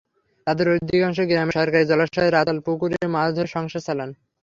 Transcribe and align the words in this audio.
তাঁদের 0.47 0.67
অধিকাংশই 0.73 1.29
গ্রামের 1.29 1.57
সরকারি 1.59 1.85
জলাশয় 1.91 2.31
রাতাল 2.31 2.57
পুকুরে 2.65 2.97
মাছ 3.15 3.29
ধরে 3.37 3.49
সংসার 3.55 3.85
চালান। 3.87 4.09